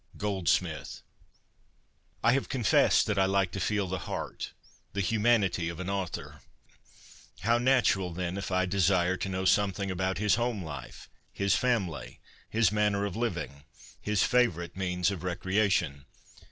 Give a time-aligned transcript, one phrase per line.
[0.27, 1.03] —Goldsmith.
[2.23, 4.51] I have confessed that I like to feel the heart,
[4.93, 6.41] the humanity, of an author.
[7.41, 12.19] How natural, then, if I desire to know something about his home life, his family,
[12.49, 13.63] his manner of living,
[14.01, 16.05] his favourite means of recreation.